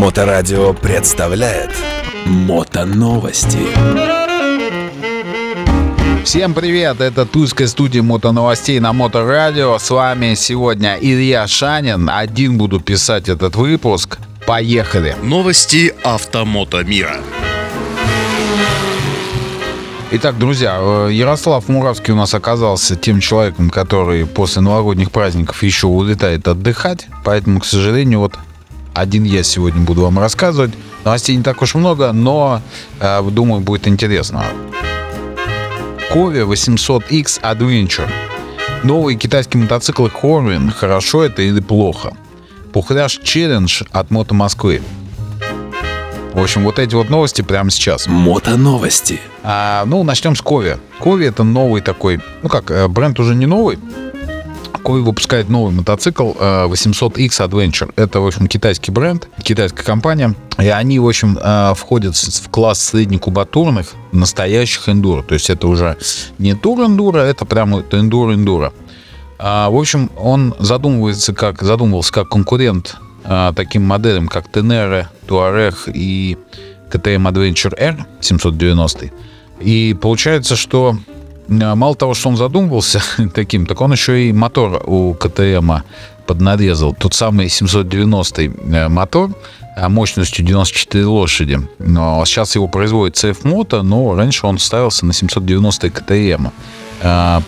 [0.00, 1.72] Моторадио представляет
[2.24, 3.58] Мотоновости.
[6.24, 9.76] Всем привет, это Тульская студия мотоновостей на Моторадио.
[9.76, 12.08] С вами сегодня Илья Шанин.
[12.08, 14.16] Один буду писать этот выпуск.
[14.46, 15.16] Поехали.
[15.22, 17.18] Новости автомото мира.
[20.12, 25.88] Итак, друзья, э, Ярослав Муравский у нас оказался тем человеком, который после новогодних праздников еще
[25.88, 27.06] улетает отдыхать.
[27.22, 28.32] Поэтому, к сожалению, вот
[29.00, 30.72] один я сегодня буду вам рассказывать.
[31.04, 32.60] Новостей не так уж много, но,
[33.00, 34.44] э, думаю, будет интересно.
[36.12, 38.08] Кове 800X Adventure.
[38.84, 40.70] Новые китайские мотоциклы Horwin.
[40.70, 42.12] Хорошо это или плохо?
[42.72, 44.82] Пухляж челлендж от Мото Москвы.
[46.34, 48.06] В общем, вот эти вот новости прямо сейчас.
[48.06, 49.20] Мотоновости.
[49.42, 50.76] А, ну, начнем с Кови.
[50.98, 53.78] Кови это новый такой, ну как, э, бренд уже не новый.
[54.80, 57.92] Кови выпускает новый мотоцикл 800X Adventure.
[57.96, 60.34] Это, в общем, китайский бренд, китайская компания.
[60.58, 65.22] И они, в общем, э, входят в класс среднекубатурных настоящих эндуро.
[65.22, 65.96] То есть это уже
[66.38, 68.72] не тур-эндуро, это прямо эндуро-эндуро.
[69.38, 75.90] А, в общем, он задумывается как, задумывался как конкурент а, таким моделям, как Tenere, Touareg
[75.92, 76.36] и
[76.90, 79.10] KTM Adventure R 790.
[79.60, 80.96] И получается, что
[81.50, 83.02] мало того, что он задумывался
[83.34, 85.72] таким, так он еще и мотор у КТМ
[86.26, 86.94] поднарезал.
[86.94, 89.30] Тот самый 790 э, мотор
[89.76, 91.60] а, мощностью 94 лошади.
[91.78, 96.46] Но сейчас его производит CF Moto, но раньше он ставился на 790 КТМ.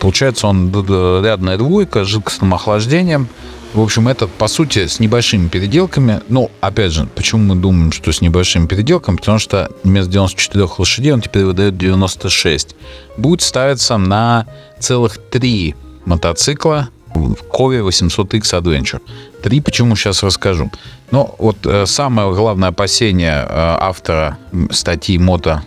[0.00, 3.28] Получается, он рядная двойка с жидкостным охлаждением–
[3.74, 6.20] в общем, это, по сути, с небольшими переделками.
[6.28, 9.16] Ну, опять же, почему мы думаем, что с небольшими переделками?
[9.16, 12.76] Потому что вместо 94 лошадей он теперь выдает 96.
[13.16, 14.46] Будет ставиться на
[14.78, 19.00] целых три мотоцикла в Кове 800X Adventure.
[19.42, 20.70] Три почему сейчас расскажу.
[21.10, 24.38] Но вот э, самое главное опасение э, автора
[24.70, 25.62] статьи Мото,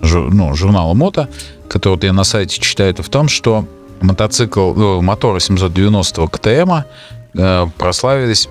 [0.00, 1.28] жур, ну, журнала Мото,
[1.68, 3.66] который вот я на сайте читаю, это в том, что
[4.00, 6.72] мотоцикл, э, мотор 790 КТМ
[7.32, 8.48] прославились,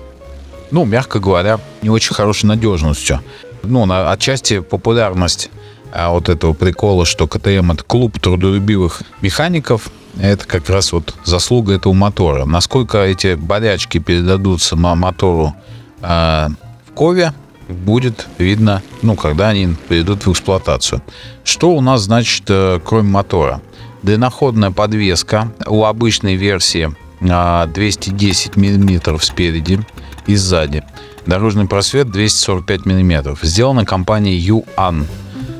[0.70, 3.20] ну, мягко говоря, не очень хорошей надежностью.
[3.62, 5.50] Ну, на, отчасти популярность
[5.92, 9.90] а вот этого прикола, что КТМ это клуб трудолюбивых механиков,
[10.20, 12.44] это как раз вот заслуга этого мотора.
[12.44, 15.54] Насколько эти болячки передадутся мотору
[16.02, 16.48] э,
[16.86, 17.32] в Кове,
[17.68, 21.02] будет видно, ну, когда они перейдут в эксплуатацию.
[21.44, 23.60] Что у нас, значит, э, кроме мотора?
[24.02, 29.80] Длинноходная подвеска у обычной версии 210 мм спереди
[30.26, 30.84] и сзади.
[31.26, 33.36] Дорожный просвет 245 мм.
[33.42, 35.06] Сделано компанией Юан.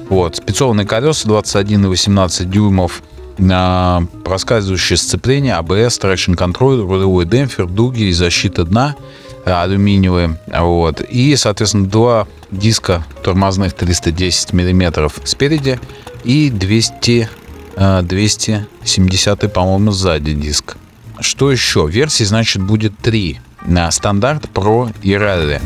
[0.09, 3.03] Вот, спицованные колеса 21 и 18 дюймов,
[3.51, 8.97] а, проскальзывающее сцепление, АБС, traction контроль, рулевой демпфер, дуги и защита дна
[9.45, 10.39] алюминиевые.
[10.47, 11.01] Вот.
[11.01, 15.79] И, соответственно, два диска тормозных 310 мм спереди
[16.25, 17.29] и 200,
[17.77, 20.77] 270, по-моему, сзади диск.
[21.21, 21.89] Что еще?
[21.89, 23.41] Версий, значит, будет три.
[23.67, 25.61] На стандарт, Pro и Rally.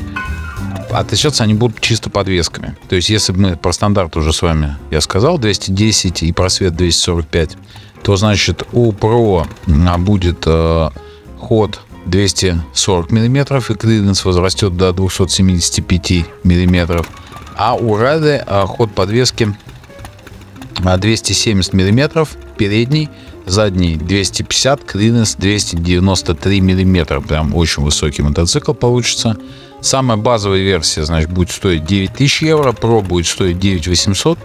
[0.90, 2.76] Отличаться они будут чисто подвесками.
[2.88, 6.74] То есть, если бы мы про стандарт уже с вами, я сказал, 210 и просвет
[6.74, 7.56] 245,
[8.02, 9.46] то, значит, у Pro
[9.98, 10.90] будет э,
[11.38, 17.06] ход 240 мм и клиренс возрастет до 275 мм.
[17.56, 19.54] А у Rally э, ход подвески
[20.80, 22.26] 270 мм
[22.56, 23.08] передний
[23.46, 27.20] задний 250, клиренс 293 миллиметра.
[27.20, 29.36] Прям очень высокий мотоцикл получится.
[29.80, 34.38] Самая базовая версия, значит, будет стоить 9000 евро, Pro будет стоить 9800,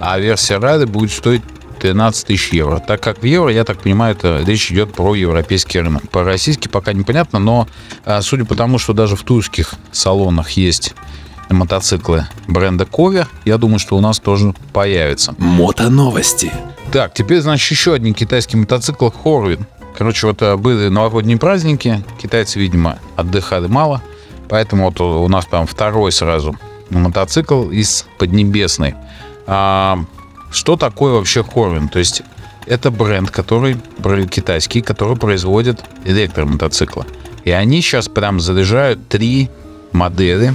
[0.00, 1.42] а версия Rally будет стоить
[1.78, 2.78] 13 тысяч евро.
[2.78, 6.08] Так как в евро, я так понимаю, это речь идет про европейский рынок.
[6.10, 7.68] По российски пока непонятно, но
[8.04, 10.94] а, судя по тому, что даже в тульских салонах есть
[11.50, 15.34] мотоциклы бренда Ковер, я думаю, что у нас тоже появится.
[15.38, 16.52] Мотоновости.
[16.92, 19.66] Так, теперь, значит, еще один китайский мотоцикл Хорвин.
[19.96, 24.02] Короче, вот э, были новогодние праздники, китайцы, видимо, отдыхали мало,
[24.48, 26.56] поэтому вот у нас прям второй сразу
[26.90, 28.94] мотоцикл из Поднебесной.
[29.46, 29.98] А,
[30.50, 31.88] что такое вообще Хорвин?
[31.88, 32.22] То есть
[32.66, 33.76] это бренд, который
[34.28, 37.04] китайский, который производит электромотоциклы.
[37.44, 39.50] И они сейчас прям заряжают три
[39.92, 40.54] модели.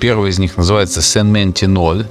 [0.00, 2.06] Первый из них называется Senmenti 0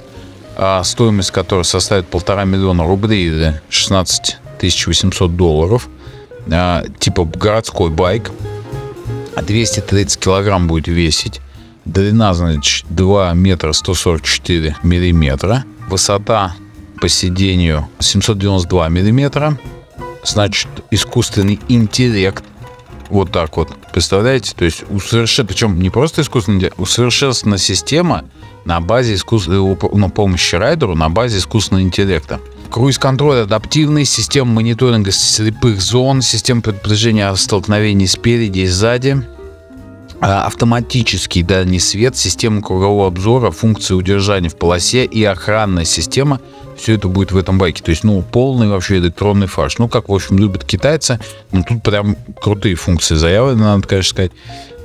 [0.56, 5.88] а стоимость которой составит полтора миллиона рублей или 16 800 долларов.
[6.50, 8.30] А, типа городской байк.
[9.36, 11.42] 230 килограмм будет весить.
[11.84, 15.64] Длина, значит, 2 метра 144 миллиметра.
[15.90, 16.54] Высота
[17.00, 19.58] по сидению 792 миллиметра.
[20.24, 22.42] Значит, искусственный интеллект
[23.08, 23.70] Вот так вот.
[23.92, 24.54] Представляете?
[24.54, 25.46] То есть усовершен...
[25.46, 28.24] причем не просто искусственный интеллект, усовершенствована система
[28.64, 29.46] на базе искус...
[29.46, 32.40] ну, помощи райдеру на базе искусственного интеллекта.
[32.70, 39.22] Круиз-контроль адаптивный, система мониторинга слепых зон, система предупреждения столкновений спереди и сзади,
[40.20, 46.40] автоматический дальний свет, система кругового обзора, функции удержания в полосе и охранная система.
[46.76, 47.82] Все это будет в этом байке.
[47.82, 49.78] То есть, ну, полный вообще электронный фарш.
[49.78, 51.18] Ну, как, в общем, любят китайцы.
[51.50, 54.32] Ну, тут прям крутые функции заявлены, надо, конечно, сказать.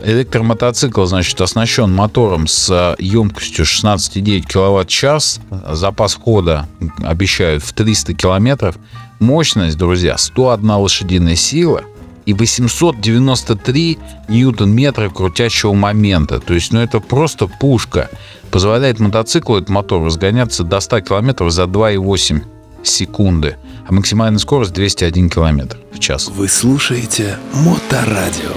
[0.04, 5.39] Электромотоцикл, значит, оснащен мотором с емкостью 16,9 кВт-час.
[5.72, 6.68] Запас хода
[7.04, 8.78] обещают в 300 километров.
[9.19, 11.83] Мощность, друзья, 101 лошадиная сила
[12.25, 16.39] и 893 ньютон-метра крутящего момента.
[16.39, 18.09] То есть, ну, это просто пушка.
[18.51, 22.41] Позволяет мотоциклу этот мотор разгоняться до 100 километров за 2,8
[22.83, 23.57] секунды.
[23.88, 26.29] А максимальная скорость 201 километр в час.
[26.29, 28.51] Вы слушаете Моторадио.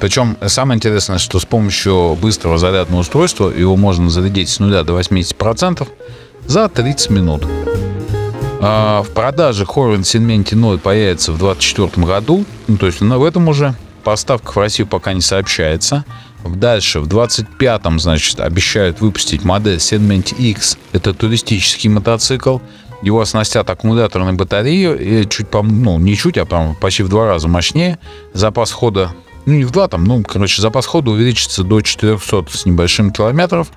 [0.00, 4.98] Причем самое интересное, что с помощью быстрого зарядного устройства его можно зарядить с нуля до
[4.98, 5.86] 80%
[6.46, 7.44] за 30 минут.
[8.62, 12.44] А, в продаже Horvin Segment 0 появится в 2024 году.
[12.68, 13.74] Ну, то есть в этом уже
[14.04, 16.04] поставка в Россию пока не сообщается.
[16.44, 20.78] Дальше, в 25-м, значит, обещают выпустить модель Segment X.
[20.92, 22.58] Это туристический мотоцикл.
[23.02, 27.48] Его оснастят аккумуляторной батареей, и чуть, ну, не чуть, а прям почти в два раза
[27.48, 27.98] мощнее.
[28.34, 29.12] Запас хода
[29.46, 33.68] ну не в два там, ну, короче, запас хода увеличится до 400 с небольшим километров,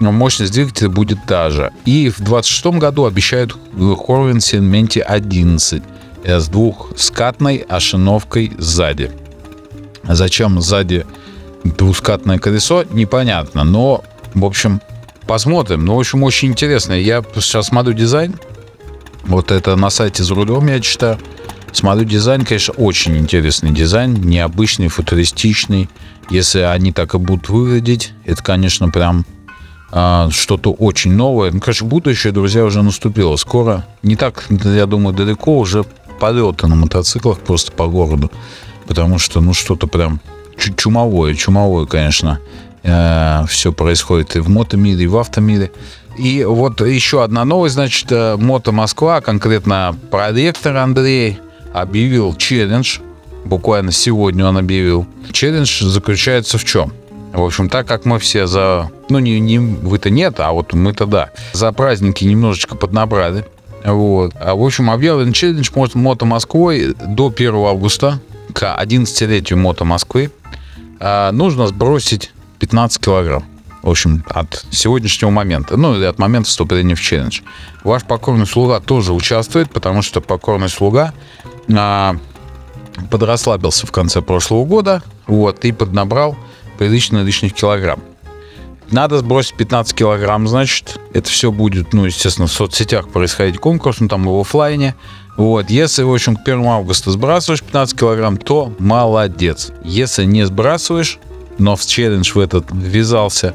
[0.00, 1.72] мощность двигателя будет та же.
[1.84, 5.82] И в 26 году обещают Horvin Segment 11
[6.24, 9.10] с двухскатной ошиновкой сзади.
[10.02, 11.06] Зачем сзади
[11.64, 14.04] двускатное колесо, непонятно, но,
[14.34, 14.80] в общем,
[15.26, 15.84] посмотрим.
[15.84, 16.92] Ну, в общем, очень интересно.
[16.92, 18.34] Я сейчас смотрю дизайн.
[19.24, 21.18] Вот это на сайте за рулем я читаю.
[21.72, 25.88] Смотрю, дизайн, конечно, очень интересный дизайн, необычный, футуристичный.
[26.30, 29.26] Если они так и будут выглядеть, это, конечно, прям
[29.96, 31.52] а, что-то очень новое.
[31.52, 33.36] Ну, конечно, будущее, друзья, уже наступило.
[33.36, 35.84] Скоро, не так, я думаю, далеко, уже
[36.18, 38.28] полеты на мотоциклах просто по городу.
[38.88, 40.18] Потому что, ну, что-то прям
[40.76, 42.40] чумовое, чумовое, конечно,
[42.82, 45.70] э, все происходит и в мотомире, и в автомире.
[46.18, 51.38] И вот еще одна новость, значит, э, Мото Москва, конкретно проректор Андрей,
[51.72, 52.98] объявил челлендж.
[53.44, 55.06] Буквально сегодня он объявил.
[55.30, 56.92] Челлендж заключается в чем?
[57.32, 58.90] В общем, так как мы все за...
[59.08, 61.30] Ну, не, не вы-то нет, а вот мы-то да.
[61.52, 63.44] За праздники немножечко поднабрали.
[63.84, 64.32] Вот.
[64.40, 68.20] А, в общем, объявлен челлендж Мото Москвой до 1 августа
[68.52, 70.30] к 11-летию Мото Москвы.
[71.00, 73.44] А, нужно сбросить 15 килограмм.
[73.82, 77.42] В общем, от сегодняшнего момента, ну или от момента вступления в челлендж.
[77.82, 81.12] Ваш покорный слуга тоже участвует, потому что покорный слуга
[81.76, 82.16] а,
[83.10, 86.34] подрасслабился в конце прошлого года, вот, и поднабрал
[86.78, 88.00] прилично лишних килограмм.
[88.90, 94.08] Надо сбросить 15 килограмм, значит, это все будет, ну, естественно, в соцсетях происходить конкурс, ну,
[94.08, 94.94] там в офлайне.
[95.36, 99.72] Вот, если, в общем, к 1 августа сбрасываешь 15 килограмм, то молодец.
[99.82, 101.18] Если не сбрасываешь,
[101.58, 103.54] но в челлендж в этот ввязался,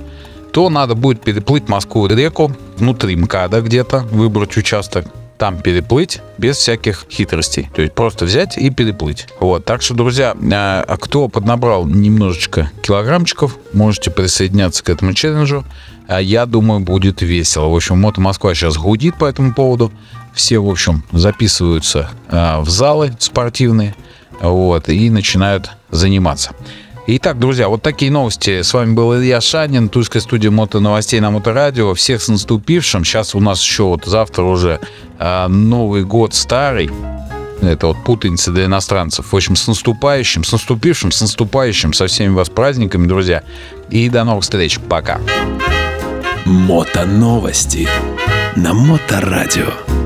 [0.51, 5.05] то надо будет переплыть Москву реку внутри МКАДа где-то, выбрать участок,
[5.39, 7.69] там переплыть без всяких хитростей.
[7.73, 9.27] То есть просто взять и переплыть.
[9.39, 9.65] Вот.
[9.65, 15.65] Так что, друзья, а, а кто поднабрал немножечко килограммчиков, можете присоединяться к этому челленджу.
[16.07, 17.69] А я думаю, будет весело.
[17.69, 19.91] В общем, Мото Москва сейчас гудит по этому поводу.
[20.33, 23.95] Все, в общем, записываются в залы спортивные
[24.41, 26.51] вот, и начинают заниматься.
[27.11, 28.61] Итак, друзья, вот такие новости.
[28.61, 31.95] С вами был Илья Шанин, Тульская студия мото новостей на Моторадио.
[31.95, 33.03] Всех с наступившим.
[33.03, 34.79] Сейчас у нас еще вот завтра уже
[35.17, 36.91] э, Новый год старый.
[37.61, 39.31] Это вот путаница для иностранцев.
[39.31, 43.41] В общем, с наступающим, с наступившим, с наступающим, со всеми вас праздниками, друзья.
[43.89, 44.77] И до новых встреч.
[44.79, 45.19] Пока.
[46.45, 47.89] Мото новости
[48.55, 49.98] на Моторадио.